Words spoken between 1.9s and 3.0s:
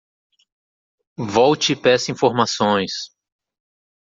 informações.